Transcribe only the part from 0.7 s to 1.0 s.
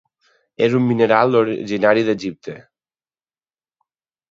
un